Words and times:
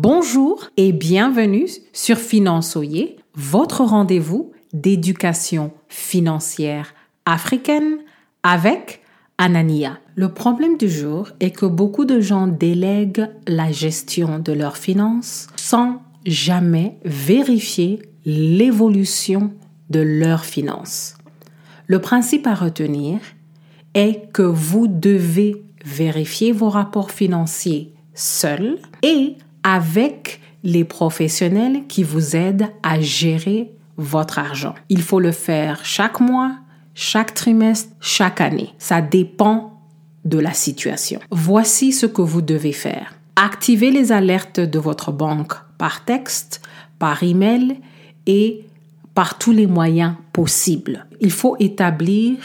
Bonjour 0.00 0.70
et 0.76 0.92
bienvenue 0.92 1.66
sur 1.92 2.18
Finançoyer, 2.18 3.16
votre 3.34 3.82
rendez-vous 3.82 4.52
d'éducation 4.72 5.72
financière 5.88 6.94
africaine 7.26 7.98
avec 8.44 9.02
Anania. 9.38 9.98
Le 10.14 10.32
problème 10.32 10.76
du 10.76 10.88
jour 10.88 11.30
est 11.40 11.50
que 11.50 11.66
beaucoup 11.66 12.04
de 12.04 12.20
gens 12.20 12.46
délèguent 12.46 13.28
la 13.48 13.72
gestion 13.72 14.38
de 14.38 14.52
leurs 14.52 14.76
finances 14.76 15.48
sans 15.56 16.00
jamais 16.24 17.00
vérifier 17.04 18.00
l'évolution 18.24 19.50
de 19.90 19.98
leurs 19.98 20.44
finances. 20.44 21.16
Le 21.88 22.00
principe 22.00 22.46
à 22.46 22.54
retenir 22.54 23.18
est 23.94 24.30
que 24.32 24.42
vous 24.42 24.86
devez 24.86 25.64
vérifier 25.84 26.52
vos 26.52 26.68
rapports 26.68 27.10
financiers 27.10 27.94
seul 28.14 28.78
et 29.02 29.36
avec 29.68 30.40
les 30.64 30.84
professionnels 30.84 31.82
qui 31.88 32.02
vous 32.02 32.34
aident 32.34 32.70
à 32.82 33.00
gérer 33.00 33.70
votre 33.98 34.38
argent. 34.38 34.74
Il 34.88 35.02
faut 35.02 35.20
le 35.20 35.32
faire 35.32 35.84
chaque 35.84 36.20
mois, 36.20 36.56
chaque 36.94 37.34
trimestre, 37.34 37.90
chaque 38.00 38.40
année. 38.40 38.70
Ça 38.78 39.02
dépend 39.02 39.82
de 40.24 40.38
la 40.38 40.54
situation. 40.54 41.20
Voici 41.30 41.92
ce 41.92 42.06
que 42.06 42.22
vous 42.22 42.40
devez 42.40 42.72
faire. 42.72 43.14
Activez 43.36 43.90
les 43.90 44.10
alertes 44.10 44.58
de 44.58 44.78
votre 44.78 45.12
banque 45.12 45.52
par 45.76 46.04
texte, 46.06 46.62
par 46.98 47.22
email 47.22 47.78
et 48.26 48.64
par 49.14 49.36
tous 49.36 49.52
les 49.52 49.66
moyens 49.66 50.14
possibles. 50.32 51.06
Il 51.20 51.30
faut 51.30 51.56
établir 51.60 52.38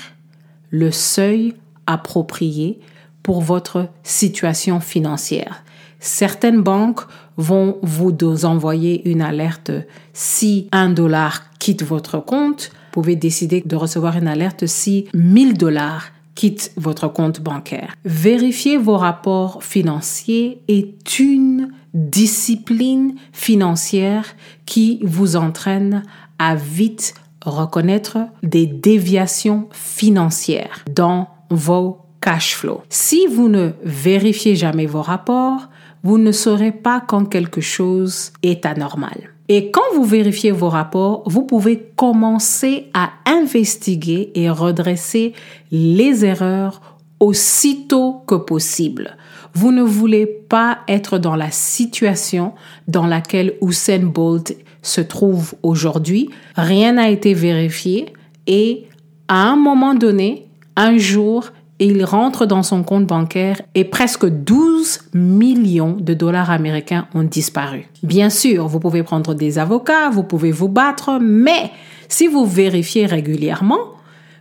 le 0.72 0.92
seuil 0.92 1.54
approprié 1.88 2.80
pour 3.24 3.42
votre 3.42 3.88
situation 4.04 4.80
financière. 4.80 5.64
Certaines 6.00 6.62
banques 6.62 7.02
vont 7.38 7.78
vous 7.82 8.12
envoyer 8.44 9.10
une 9.10 9.22
alerte 9.22 9.72
si 10.12 10.68
un 10.72 10.90
dollar 10.90 11.44
quitte 11.60 11.84
votre 11.84 12.20
compte. 12.20 12.72
Vous 12.74 13.02
pouvez 13.02 13.16
décider 13.16 13.64
de 13.66 13.76
recevoir 13.76 14.18
une 14.18 14.28
alerte 14.28 14.68
si 14.68 15.08
1000 15.14 15.58
dollars 15.58 16.12
quittent 16.36 16.74
votre 16.78 17.08
compte 17.08 17.42
bancaire. 17.42 17.96
Vérifier 18.06 18.78
vos 18.78 18.98
rapports 18.98 19.64
financiers 19.64 20.62
est 20.68 21.20
une 21.20 21.72
discipline 21.94 23.16
financière 23.32 24.26
qui 24.66 25.00
vous 25.04 25.36
entraîne 25.36 26.04
à 26.40 26.56
vite 26.56 27.14
reconnaître 27.46 28.18
des 28.42 28.66
déviations 28.66 29.68
financières 29.72 30.84
dans 30.94 31.30
vos 31.50 32.03
cash 32.24 32.56
flow. 32.56 32.82
Si 32.90 33.28
vous 33.28 33.50
ne 33.50 33.72
vérifiez 33.84 34.56
jamais 34.56 34.86
vos 34.86 35.02
rapports, 35.02 35.68
vous 36.04 36.18
ne 36.18 36.32
saurez 36.32 36.72
pas 36.72 37.02
quand 37.06 37.26
quelque 37.26 37.60
chose 37.60 38.32
est 38.42 38.66
anormal. 38.66 39.34
Et 39.50 39.72
quand 39.72 39.82
vous 39.94 40.06
vérifiez 40.06 40.52
vos 40.52 40.70
rapports, 40.70 41.24
vous 41.26 41.44
pouvez 41.44 41.92
commencer 41.98 42.86
à 42.94 43.12
investiguer 43.26 44.32
et 44.36 44.50
redresser 44.50 45.34
les 45.72 46.24
erreurs 46.24 46.82
aussitôt 47.20 48.24
que 48.26 48.36
possible. 48.36 49.18
Vous 49.54 49.72
ne 49.74 49.84
voulez 49.84 50.26
pas 50.26 50.80
être 50.88 51.18
dans 51.18 51.36
la 51.36 51.52
situation 51.52 52.54
dans 52.88 53.06
laquelle 53.06 53.56
Usain 53.62 54.00
Bolt 54.00 54.56
se 54.82 55.02
trouve 55.02 55.56
aujourd'hui. 55.62 56.30
Rien 56.56 56.94
n'a 56.94 57.10
été 57.10 57.34
vérifié 57.34 58.14
et 58.48 58.88
à 59.28 59.50
un 59.50 59.56
moment 59.56 59.94
donné, 59.94 60.48
un 60.76 60.98
jour, 60.98 61.52
il 61.80 62.06
rentre 62.06 62.46
dans 62.46 62.64
son 62.64 62.84
compte 62.84 63.06
bancaire 63.06 63.62
et 63.76 63.84
presque 63.84 64.26
12 64.26 65.00
millions 65.14 65.98
de 66.00 66.14
dollars 66.14 66.52
américains 66.52 67.08
ont 67.14 67.24
disparu. 67.24 67.88
Bien 68.04 68.30
sûr, 68.30 68.68
vous 68.68 68.80
pouvez 68.80 69.04
prendre 69.04 69.34
des 69.34 69.60
avocats, 69.60 70.10
vous 70.10 70.24
pouvez 70.24 70.52
vous 70.52 70.70
battre, 70.70 71.20
mais 71.20 71.72
si 72.08 72.28
vous 72.28 72.46
vérifiez 72.46 73.06
régulièrement, 73.06 73.80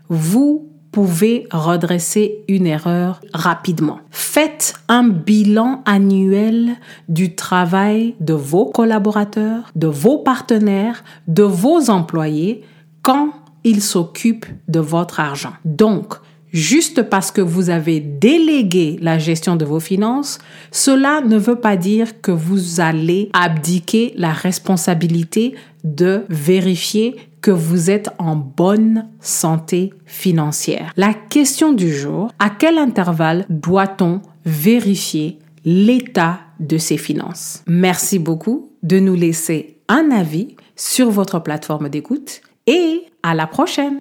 vous 0.09 0.69
pouvez 0.93 1.47
redresser 1.51 2.45
une 2.49 2.67
erreur 2.67 3.21
rapidement. 3.33 4.01
Faites 4.11 4.75
un 4.89 5.09
bilan 5.09 5.83
annuel 5.87 6.77
du 7.09 7.35
travail 7.35 8.15
de 8.21 8.35
vos 8.35 8.67
collaborateurs, 8.67 9.71
de 9.75 9.87
vos 9.87 10.19
partenaires, 10.19 11.03
de 11.29 11.43
vos 11.43 11.89
employés 11.89 12.63
quand 13.01 13.31
ils 13.65 13.83
s'occupent 13.83 14.47
de 14.69 14.81
votre 14.81 15.19
argent. 15.19 15.53
Donc, 15.65 16.15
juste 16.53 17.03
parce 17.03 17.31
que 17.31 17.41
vous 17.41 17.71
avez 17.71 18.01
délégué 18.01 18.99
la 19.01 19.19
gestion 19.19 19.57
de 19.57 19.65
vos 19.65 19.81
finances, 19.81 20.39
cela 20.71 21.21
ne 21.21 21.37
veut 21.37 21.57
pas 21.57 21.77
dire 21.77 22.21
que 22.21 22.31
vous 22.31 22.81
allez 22.81 23.31
abdiquer 23.33 24.15
la 24.17 24.33
responsabilité 24.33 25.55
de 25.85 26.25
vérifier 26.29 27.17
que 27.41 27.51
vous 27.51 27.91
êtes 27.91 28.11
en 28.19 28.37
bonne 28.37 29.09
santé 29.21 29.93
financière. 30.07 30.93
La 30.97 31.13
question 31.13 31.73
du 31.73 31.93
jour, 31.93 32.31
à 32.39 32.51
quel 32.51 32.79
intervalle 32.79 33.45
doit-on 33.49 34.21
vérifier 34.45 35.39
l'état 35.65 36.41
de 36.61 36.79
ses 36.79 36.97
finances? 36.97 37.63
Merci 37.67 38.19
beaucoup 38.19 38.71
de 38.83 39.01
nous 39.01 39.15
laisser 39.15 39.79
un 39.89 40.11
avis 40.13 40.57
sur 40.77 41.11
votre 41.11 41.41
plateforme 41.41 41.89
d'écoute 41.89 42.43
et 42.67 43.03
à 43.23 43.35
la 43.35 43.47
prochaine 43.47 44.01